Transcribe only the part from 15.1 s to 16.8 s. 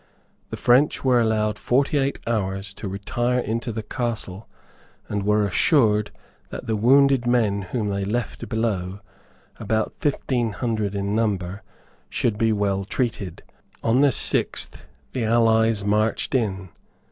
the allies marched in.